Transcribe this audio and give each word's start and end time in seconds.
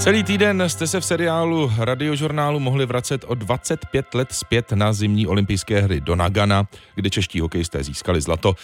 Celý 0.00 0.22
týden 0.22 0.62
jste 0.66 0.86
se 0.86 1.00
v 1.00 1.04
seriálu 1.04 1.72
Radiožurnálu 1.78 2.60
mohli 2.60 2.86
vracet 2.86 3.24
o 3.26 3.34
25 3.34 4.14
let 4.14 4.28
zpět 4.32 4.72
na 4.72 4.92
zimní 4.92 5.26
olympijské 5.26 5.80
hry 5.80 6.00
do 6.00 6.16
Nagana, 6.16 6.68
kde 6.94 7.10
čeští 7.10 7.40
hokejisté 7.40 7.84
získali 7.84 8.20
zlato. 8.20 8.54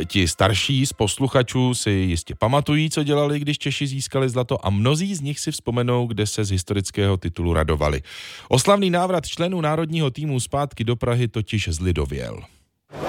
E, 0.00 0.04
ti 0.04 0.28
starší 0.28 0.86
z 0.86 0.92
posluchačů 0.92 1.74
si 1.74 1.90
jistě 1.90 2.34
pamatují, 2.34 2.90
co 2.90 3.02
dělali, 3.02 3.40
když 3.40 3.58
Češi 3.58 3.86
získali 3.86 4.28
zlato 4.28 4.66
a 4.66 4.70
mnozí 4.70 5.14
z 5.14 5.20
nich 5.20 5.40
si 5.40 5.52
vzpomenou, 5.52 6.06
kde 6.06 6.26
se 6.26 6.44
z 6.44 6.50
historického 6.50 7.16
titulu 7.16 7.54
radovali. 7.54 8.02
Oslavný 8.48 8.90
návrat 8.90 9.26
členů 9.26 9.60
národního 9.60 10.10
týmu 10.10 10.40
zpátky 10.40 10.84
do 10.84 10.96
Prahy 10.96 11.28
totiž 11.28 11.68
zlidověl. 11.68 12.40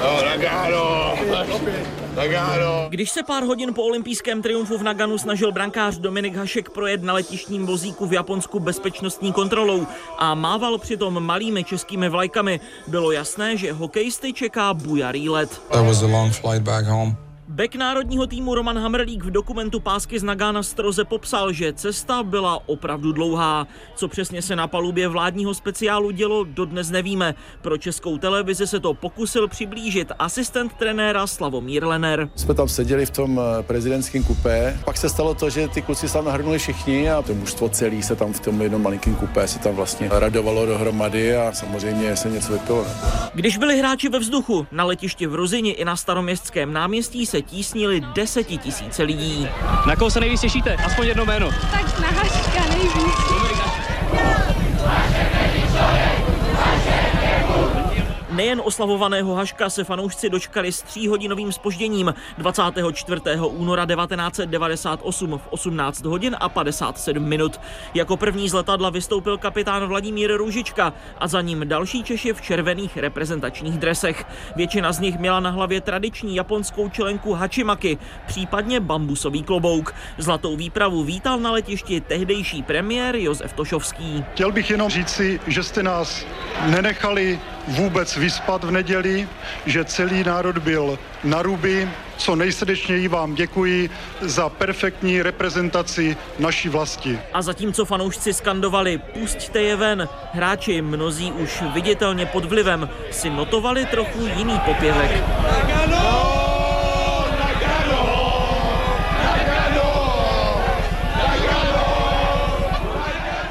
No, 0.02 0.24
Nagano! 0.26 2.05
Nagano! 2.16 2.86
Když 2.90 3.10
se 3.10 3.24
pár 3.24 3.44
hodin 3.44 3.74
po 3.74 3.84
olympijském 3.84 4.42
triumfu 4.42 4.78
v 4.78 4.84
Naganu 4.84 5.18
snažil 5.18 5.52
brankář 5.52 5.98
Dominik 5.98 6.36
Hašek 6.36 6.70
projet 6.70 7.04
na 7.04 7.14
letištním 7.14 7.66
vozíku 7.66 8.06
v 8.08 8.14
Japonsku 8.14 8.60
bezpečnostní 8.60 9.34
kontrolou 9.34 9.88
a 10.18 10.36
mával 10.36 10.78
přitom 10.78 11.24
malými 11.24 11.64
českými 11.64 12.10
vlajkami, 12.10 12.60
bylo 12.88 13.12
jasné, 13.12 13.58
že 13.58 13.74
hokejisty 13.74 14.34
čeká 14.34 14.74
bujarý 14.74 15.30
let. 15.30 15.62
Bek 17.48 17.76
národního 17.76 18.28
týmu 18.28 18.56
Roman 18.56 18.80
Hamrlík 18.80 19.24
v 19.24 19.32
dokumentu 19.32 19.80
Pásky 19.80 20.20
z 20.20 20.24
Nagana 20.24 20.64
stroze 20.64 21.06
popsal, 21.06 21.54
že 21.54 21.74
cesta 21.74 22.24
byla 22.24 22.60
opravdu 22.66 23.12
dlouhá. 23.12 23.68
Co 23.96 24.08
přesně 24.08 24.42
se 24.42 24.56
na 24.56 24.68
palubě 24.68 25.08
vládního 25.08 25.54
speciálu 25.54 26.12
dělo, 26.12 26.44
dodnes 26.44 26.90
nevíme. 26.90 27.36
Pro 27.62 27.78
českou 27.78 28.18
televizi 28.18 28.68
se 28.68 28.80
to 28.80 28.94
pokusil 28.94 29.48
přiblížit 29.48 30.12
asistent 30.20 30.74
trenéra 30.74 31.28
Slavomír 31.28 31.86
Lener. 31.86 32.30
Jsme 32.36 32.54
tam 32.54 32.70
seděli 32.70 33.06
v 33.06 33.10
tom 33.12 33.40
eh, 33.40 33.64
prezidentském 33.64 34.24
kupé. 34.24 34.80
Pak 34.86 34.98
se 34.98 35.10
stalo 35.10 35.34
to, 35.34 35.50
že 35.50 35.68
ty 35.68 35.82
kluci 35.82 36.08
se 36.08 36.14
tam 36.14 36.26
nahrnuli 36.26 36.60
všichni 36.60 37.10
a 37.10 37.22
to 37.22 37.34
mužstvo 37.34 37.70
celý 37.70 38.04
se 38.04 38.16
tam 38.16 38.34
v 38.34 38.40
tom 38.40 38.62
jednom 38.62 38.82
malinkém 38.82 39.16
kupé 39.16 39.48
se 39.48 39.60
tam 39.60 39.76
vlastně 39.76 40.10
radovalo 40.12 40.66
dohromady 40.66 41.36
a 41.36 41.52
samozřejmě 41.52 42.16
se 42.16 42.30
něco 42.30 42.54
vypilo. 42.54 42.88
Když 43.34 43.58
byli 43.58 43.78
hráči 43.78 44.10
ve 44.10 44.20
vzduchu, 44.20 44.68
na 44.72 44.84
letišti 44.84 45.28
v 45.28 45.36
Ruzini 45.36 45.70
i 45.70 45.86
na 45.86 45.96
staroměstském 45.96 46.74
náměstí 46.74 47.26
se 47.26 47.35
tísnili 47.42 48.02
desetitisíce 48.14 49.04
lidí. 49.04 49.48
Na 49.88 49.96
koho 49.96 50.12
se 50.12 50.20
nejvíc 50.20 50.42
těšíte? 50.42 50.76
Aspoň 50.76 51.08
jedno 51.08 51.26
jméno. 51.26 51.50
Tak 51.72 52.00
na 52.00 52.08
Haška 52.08 52.76
nejvíc. 52.76 53.16
Nejen 58.36 58.62
oslavovaného 58.64 59.36
Haška 59.36 59.70
se 59.70 59.84
fanoušci 59.84 60.30
dočkali 60.30 60.72
s 60.72 60.82
tříhodinovým 60.82 61.52
spožděním 61.52 62.14
24. 62.38 63.22
února 63.48 63.86
1998 63.86 65.38
v 65.38 65.48
18 65.50 66.06
hodin 66.06 66.36
a 66.40 66.50
57 66.50 67.24
minut. 67.24 67.60
Jako 67.94 68.18
první 68.18 68.50
z 68.50 68.54
letadla 68.54 68.90
vystoupil 68.90 69.38
kapitán 69.38 69.86
Vladimír 69.86 70.38
Růžička 70.38 70.94
a 71.18 71.28
za 71.28 71.42
ním 71.42 71.68
další 71.68 72.04
Češi 72.04 72.34
v 72.34 72.42
červených 72.42 72.98
reprezentačních 72.98 73.78
dresech. 73.78 74.26
Většina 74.56 74.92
z 74.92 75.00
nich 75.00 75.20
měla 75.20 75.40
na 75.40 75.50
hlavě 75.50 75.82
tradiční 75.82 76.36
japonskou 76.36 76.90
čelenku 76.90 77.34
hachimaki, 77.34 77.98
případně 78.28 78.80
bambusový 78.80 79.44
klobouk. 79.44 79.96
Zlatou 80.18 80.56
výpravu 80.56 81.04
vítal 81.04 81.40
na 81.40 81.52
letišti 81.52 82.02
tehdejší 82.02 82.64
premiér 82.64 83.16
Josef 83.16 83.54
Tošovský. 83.54 84.24
Chtěl 84.34 84.52
bych 84.52 84.70
jenom 84.70 84.90
říci, 84.90 85.40
že 85.48 85.64
jste 85.64 85.84
nás 85.84 86.26
nenechali 86.66 87.40
vůbec 87.68 88.18
vyspat 88.18 88.64
v 88.64 88.72
neděli, 88.72 89.28
že 89.66 89.86
celý 89.86 90.24
národ 90.24 90.58
byl 90.58 91.00
na 91.24 91.42
ruby. 91.42 91.90
Co 92.18 92.36
nejsrdečněji 92.36 93.08
vám 93.08 93.36
děkuji 93.36 93.90
za 94.22 94.50
perfektní 94.50 95.22
reprezentaci 95.22 96.18
naší 96.40 96.70
vlasti. 96.70 97.20
A 97.34 97.42
zatímco 97.42 97.86
fanoušci 97.86 98.34
skandovali 98.34 98.98
pusťte 98.98 99.62
je 99.62 99.76
ven, 99.76 100.10
hráči 100.32 100.82
mnozí 100.82 101.32
už 101.32 101.64
viditelně 101.74 102.26
pod 102.26 102.46
vlivem 102.46 102.90
si 103.12 103.30
notovali 103.30 103.86
trochu 103.86 104.26
jiný 104.38 104.60
popěvek. 104.66 105.75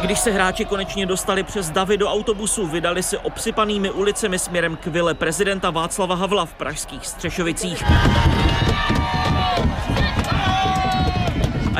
Když 0.05 0.19
se 0.19 0.31
hráči 0.31 0.65
konečně 0.65 1.07
dostali 1.07 1.43
přes 1.43 1.71
davy 1.71 1.97
do 1.97 2.09
autobusu, 2.09 2.67
vydali 2.67 3.03
se 3.03 3.19
obsypanými 3.19 3.91
ulicemi 3.91 4.39
směrem 4.39 4.77
k 4.77 4.87
vile 4.87 5.15
prezidenta 5.15 5.71
Václava 5.71 6.15
Havla 6.15 6.45
v 6.47 6.55
pražských 6.55 7.07
Střešovicích. 7.07 7.85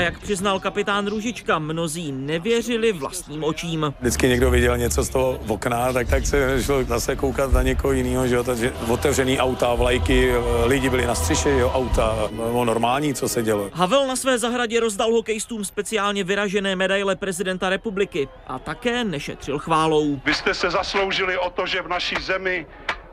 Jak 0.05 0.19
přiznal 0.19 0.61
kapitán 0.61 1.07
Růžička, 1.07 1.59
mnozí 1.59 2.13
nevěřili 2.13 2.93
vlastním 2.93 3.45
očím. 3.45 3.95
Vždycky 4.01 4.29
někdo 4.29 4.51
viděl 4.51 4.79
něco 4.79 5.03
z 5.03 5.09
toho 5.09 5.41
okna, 5.49 5.93
tak, 5.93 6.09
tak 6.09 6.27
se 6.27 6.63
šel 6.63 6.85
zase 6.85 7.17
koukat 7.17 7.53
na 7.53 7.63
někoho 7.63 7.93
jiného, 7.93 8.29
že 8.29 8.35
jo, 8.35 8.45
takže 8.45 8.73
otevřený 8.89 9.39
auta, 9.39 9.75
vlajky, 9.75 10.33
lidi 10.65 10.91
byli 10.91 11.07
na 11.07 11.15
střeše, 11.15 11.51
jo, 11.51 11.71
auta, 11.75 12.29
bylo 12.33 12.65
normální, 12.65 13.15
co 13.15 13.29
se 13.29 13.43
dělo. 13.43 13.71
Havel 13.73 14.07
na 14.07 14.17
své 14.17 14.39
zahradě 14.39 14.81
rozdal 14.81 15.13
hokejistům 15.13 15.65
speciálně 15.65 16.25
vyražené 16.25 16.77
medaile 16.77 17.17
prezidenta 17.17 17.69
republiky 17.69 18.29
a 18.47 18.59
také 18.59 19.05
nešetřil 19.05 19.59
chválou. 19.59 20.21
Vy 20.25 20.35
jste 20.35 20.55
se 20.55 20.71
zasloužili 20.71 21.39
o 21.39 21.51
to, 21.51 21.67
že 21.67 21.83
v 21.83 21.89
naší 21.89 22.17
zemi 22.21 22.67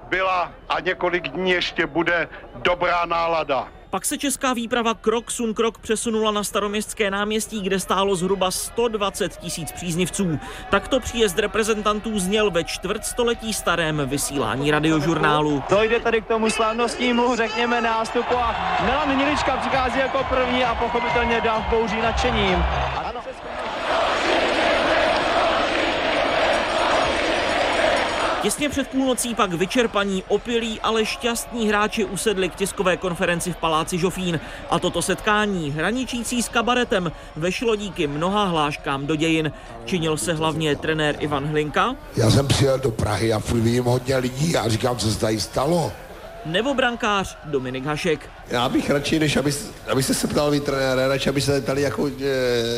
byla 0.09 0.51
a 0.69 0.79
několik 0.79 1.27
dní 1.27 1.51
ještě 1.51 1.85
bude 1.85 2.27
dobrá 2.55 3.05
nálada. 3.05 3.67
Pak 3.91 4.05
se 4.05 4.17
česká 4.17 4.53
výprava 4.53 4.93
krok 4.93 5.31
sun 5.31 5.53
krok 5.53 5.77
přesunula 5.77 6.31
na 6.31 6.43
staroměstské 6.43 7.11
náměstí, 7.11 7.61
kde 7.61 7.79
stálo 7.79 8.15
zhruba 8.15 8.51
120 8.51 9.37
tisíc 9.37 9.71
příznivců. 9.71 10.39
Takto 10.69 10.99
příjezd 10.99 11.39
reprezentantů 11.39 12.19
zněl 12.19 12.51
ve 12.51 12.63
čtvrtstoletí 12.63 13.53
starém 13.53 14.01
vysílání 14.05 14.71
radiožurnálu. 14.71 15.63
Dojde 15.69 15.99
tady 15.99 16.21
k 16.21 16.27
tomu 16.27 16.49
slavnostnímu, 16.49 17.35
řekněme, 17.35 17.81
nástupu 17.81 18.37
a 18.37 18.79
Milan 18.85 19.09
Hnilička 19.15 19.57
přichází 19.57 19.99
jako 19.99 20.25
první 20.29 20.63
a 20.63 20.75
pochopitelně 20.75 21.41
dál 21.41 21.65
bouří 21.69 22.01
nadšením. 22.01 22.63
Těsně 28.41 28.69
před 28.69 28.87
půlnocí 28.87 29.35
pak 29.35 29.53
vyčerpaní, 29.53 30.23
opilí, 30.27 30.81
ale 30.81 31.05
šťastní 31.05 31.67
hráči 31.67 32.05
usedli 32.05 32.49
k 32.49 32.55
tiskové 32.55 32.97
konferenci 32.97 33.53
v 33.53 33.57
paláci 33.57 33.97
Žofín. 33.97 34.39
A 34.69 34.79
toto 34.79 35.01
setkání, 35.01 35.71
hraničící 35.71 36.43
s 36.43 36.49
kabaretem, 36.49 37.11
vešlo 37.35 37.75
díky 37.75 38.07
mnoha 38.07 38.45
hláškám 38.45 39.07
do 39.07 39.15
dějin. 39.15 39.51
Činil 39.85 40.17
se 40.17 40.33
hlavně 40.33 40.75
trenér 40.75 41.15
Ivan 41.19 41.45
Hlinka. 41.47 41.95
Já 42.15 42.31
jsem 42.31 42.47
přijel 42.47 42.79
do 42.79 42.91
Prahy 42.91 43.33
a 43.33 43.39
furt 43.39 43.59
vidím 43.59 43.83
hodně 43.83 44.17
lidí 44.17 44.57
a 44.57 44.69
říkám, 44.69 44.97
co 44.97 45.11
se 45.11 45.19
tady 45.19 45.39
stalo. 45.39 45.91
Nebo 46.45 46.73
brankář 46.73 47.37
Dominik 47.45 47.85
Hašek. 47.85 48.29
Já 48.47 48.69
bych 48.69 48.89
radši, 48.89 49.19
než 49.19 49.37
aby, 49.37 49.53
aby 49.91 50.03
se 50.03 50.27
ptal 50.27 50.51
vy 50.51 50.59
trenére, 50.59 51.07
radši 51.07 51.29
aby 51.29 51.41
se 51.41 51.61
tady 51.61 51.81
jako 51.81 52.09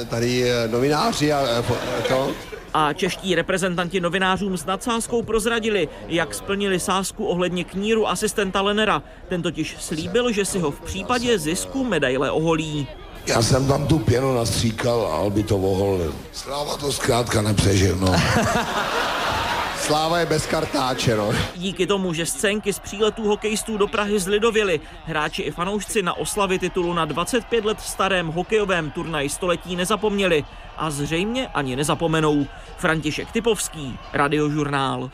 tady 0.10 0.46
novináři 0.72 1.34
a 1.34 1.64
to. 2.08 2.32
A 2.74 2.94
čeští 2.94 3.36
reprezentanti 3.36 4.00
novinářům 4.00 4.58
s 4.58 4.66
nadsázkou 4.66 5.24
prozradili, 5.24 5.90
jak 6.08 6.34
splnili 6.34 6.80
sázku 6.80 7.26
ohledně 7.26 7.64
kníru 7.64 8.08
asistenta 8.08 8.62
Lenera. 8.62 9.04
Ten 9.30 9.42
totiž 9.42 9.76
slíbil, 9.80 10.32
že 10.32 10.46
si 10.46 10.60
ho 10.60 10.72
v 10.72 10.82
případě 10.82 11.40
zisku 11.40 11.84
medaile 11.84 12.32
oholí. 12.32 12.88
Já 13.28 13.42
jsem 13.42 13.68
tam 13.68 13.88
tu 13.88 14.00
pěnu 14.00 14.36
nastříkal 14.36 15.08
a 15.08 15.30
by 15.30 15.44
to 15.44 15.58
oholil. 15.58 16.16
Sláva 16.32 16.78
to 16.78 16.92
zkrátka 16.92 17.42
nepřežil, 17.42 17.96
no. 17.96 18.16
Sláva 19.84 20.20
je 20.20 20.26
bez 20.26 20.46
kartáče, 20.46 21.16
no. 21.16 21.32
Díky 21.56 21.88
tomu, 21.88 22.14
že 22.14 22.26
scénky 22.26 22.74
z 22.74 22.80
příletů 22.80 23.28
hokejistů 23.28 23.78
do 23.78 23.88
Prahy 23.88 24.20
zlidověli, 24.20 24.80
hráči 25.06 25.42
i 25.42 25.52
fanoušci 25.52 26.02
na 26.02 26.14
oslavy 26.14 26.60
titulu 26.60 26.94
na 26.94 27.06
25 27.06 27.66
let 27.66 27.82
starém 27.82 28.28
hokejovém 28.28 28.92
turnaji 28.92 29.30
století 29.30 29.76
nezapomněli 29.76 30.46
a 30.78 30.92
zřejmě 30.92 31.48
ani 31.48 31.76
nezapomenou. 31.76 32.48
František 32.78 33.32
Typovský, 33.32 33.98
Radiožurnál. 34.14 35.10